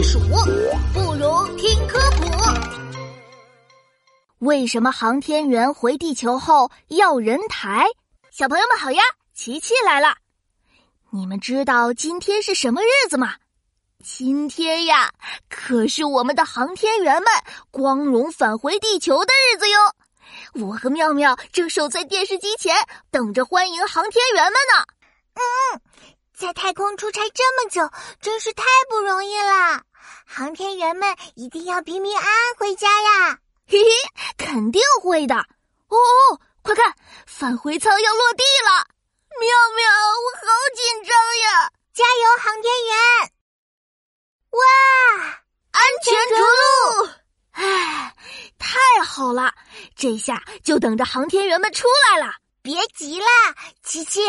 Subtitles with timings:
[0.00, 0.18] 避暑，
[0.94, 2.24] 不如听科普。
[4.38, 7.86] 为什么航天员回地球后要人抬？
[8.30, 9.02] 小朋友们好呀，
[9.34, 10.16] 琪琪来了。
[11.10, 13.34] 你们知道今天是什么日子吗？
[14.02, 15.12] 今天呀，
[15.50, 17.30] 可是我们的航天员们
[17.70, 19.78] 光荣返回地球的日子哟。
[20.66, 22.74] 我和妙妙正守在电视机前，
[23.10, 24.82] 等着欢迎航天员们呢。
[25.34, 25.80] 嗯，
[26.32, 27.86] 在太空出差这么久，
[28.18, 29.82] 真是太不容易了。
[30.26, 33.38] 航天员们一定要平平安安回家呀！
[33.66, 33.90] 嘿嘿，
[34.36, 35.36] 肯定会的。
[35.36, 36.94] 哦哦，快看，
[37.26, 38.86] 返回舱要落地了！
[39.38, 41.70] 妙妙，我好紧张呀！
[41.92, 42.96] 加油，航天员！
[44.50, 44.60] 哇，
[45.70, 47.08] 安全着陆！
[47.52, 48.14] 哎，
[48.58, 49.54] 太好了，
[49.96, 52.34] 这下就等着航天员们出来了。
[52.62, 53.26] 别急啦，
[53.82, 54.20] 琪琪，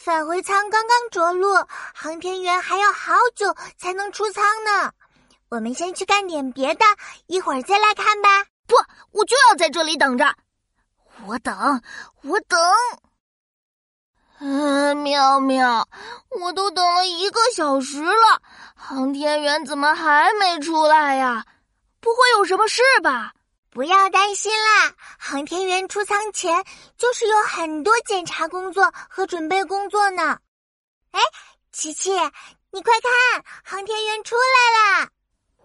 [0.00, 1.54] 返回舱刚刚着陆，
[1.94, 4.92] 航天员还要好久才能出舱呢。
[5.48, 6.84] 我们先去干点别的，
[7.26, 8.28] 一会儿再来看吧。
[8.66, 8.74] 不，
[9.12, 10.34] 我就要在这里等着。
[11.24, 11.82] 我等，
[12.22, 12.58] 我等。
[14.38, 15.88] 嗯，妙妙，
[16.40, 18.42] 我都等了一个小时了，
[18.74, 21.46] 航天员怎么还没出来呀？
[22.00, 23.32] 不会有什么事吧？
[23.70, 26.64] 不要担心啦，航天员出舱前
[26.98, 30.38] 就是有很多检查工作和准备工作呢。
[31.12, 31.20] 哎，
[31.72, 32.10] 琪琪，
[32.70, 35.10] 你快看，航天员出来啦！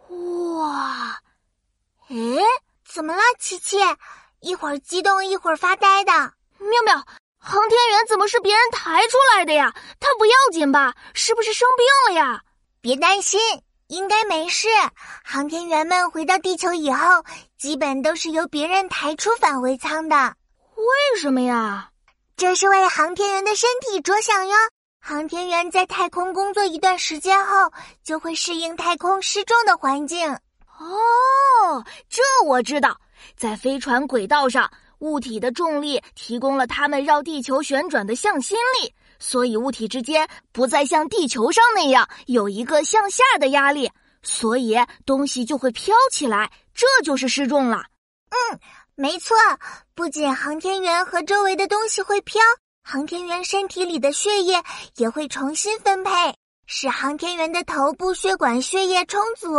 [0.10, 1.22] 哇，
[2.10, 2.16] 哎，
[2.86, 3.04] 怎
[3.64, 3.78] 切，
[4.40, 6.12] 一会儿激动，一会儿发呆的。
[6.12, 7.06] 妙妙，
[7.38, 9.74] 航天员怎么是别人抬出来的呀？
[10.00, 10.96] 他不要紧吧？
[11.14, 12.42] 是不是生病了呀？
[12.82, 13.40] 别担心。
[13.88, 14.70] 应该没事。
[15.22, 17.26] 航天员们回到地球以后，
[17.58, 20.34] 基本都是由别人抬出返回舱的。
[20.76, 21.90] 为什么呀？
[22.38, 24.56] 这是为航天员的身体着想哟。
[25.02, 27.70] 航天员在太空工作一段时间后，
[28.02, 30.32] 就会适应太空失重的环境。
[30.80, 32.98] 哦，这我知道。
[33.36, 38.94] 在飞船轨道上，物体的重力提供了它们绕地球旋转的向心力。
[39.20, 43.92] 所以物体之间不再像地球上那样有一个向下的压力，
[44.24, 47.84] 所以东西就会飘起来，这就是失重了。
[48.30, 48.60] 嗯，
[48.96, 49.38] 没错。
[49.94, 52.42] 不仅航天员和周围的东西会飘，
[52.84, 54.64] 航天员身体里的血液
[54.96, 56.12] 也会重新分配，
[56.66, 59.54] 使航天员的头部血管血液充足，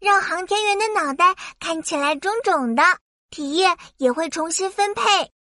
[0.00, 2.82] 让航天员的脑袋看起来肿肿的。
[3.30, 5.02] 体液也会重新分配，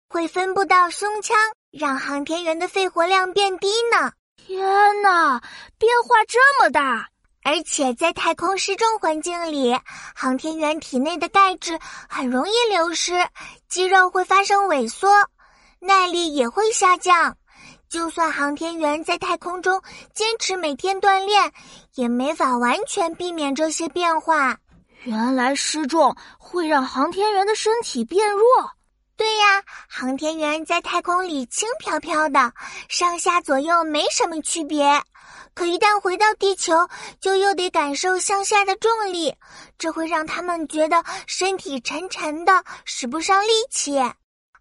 [0.08, 1.36] 会分布到胸腔。
[1.70, 4.12] 让航天员的肺活量变低呢！
[4.36, 4.60] 天
[5.02, 5.40] 哪，
[5.78, 7.08] 变化这么大！
[7.42, 9.78] 而且在太空失重环境里，
[10.14, 11.78] 航天员体内的钙质
[12.08, 13.14] 很容易流失，
[13.68, 15.08] 肌肉会发生萎缩，
[15.78, 17.36] 耐力也会下降。
[17.90, 19.82] 就算航天员在太空中
[20.14, 21.52] 坚持每天锻炼，
[21.94, 24.56] 也没法完全避免这些变化。
[25.02, 28.46] 原来失重会让航天员的身体变弱。
[29.16, 32.52] 对呀，航天员在太空里轻飘飘的，
[32.88, 35.02] 上下左右没什么区别。
[35.52, 36.88] 可一旦回到地球，
[37.20, 39.34] 就又得感受向下的重力，
[39.76, 44.00] 这会让他们觉得身体沉沉的，使不上力气，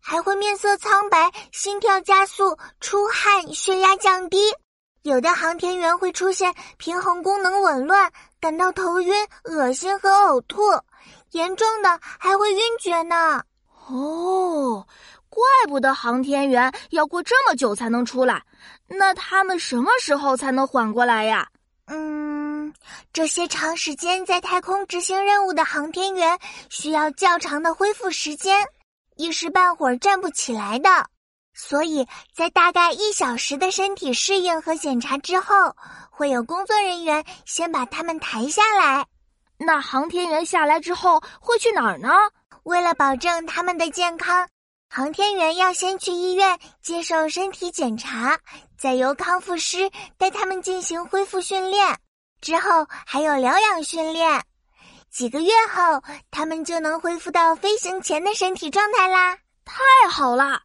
[0.09, 4.39] 还会面色苍白、心跳加速、出汗、血压降低。
[5.03, 8.11] 有的航天员会出现平衡功能紊乱，
[8.41, 10.63] 感到头晕、恶心和呕吐，
[11.33, 13.43] 严重的还会晕厥呢。
[13.87, 14.83] 哦，
[15.29, 18.41] 怪不得航天员要过这么久才能出来，
[18.87, 21.47] 那他们什么时候才能缓过来呀？
[21.85, 22.73] 嗯，
[23.13, 28.65] 这些长时间在太空执行任务的航天员需要较长的恢复时间，
[29.19, 30.89] 一时半会儿站不起来的。
[31.53, 35.75] 所以在大概一小时的身体适应和检查之后，
[36.09, 39.05] 会有工作人员先把他们抬下来。
[39.57, 42.09] 那航天员下来之后会去哪儿呢？
[42.63, 44.47] 为了保证他们的健康，
[44.89, 48.39] 航天员要先去医院接受身体检查，
[48.77, 51.97] 再由康复师带他们进行恢复训练，
[52.39, 54.41] 之后还有疗养训练。
[55.09, 56.01] 几个月后，
[56.31, 59.37] 他们就能恢复到飞行前的身体状态啦！
[59.65, 60.61] 太好了！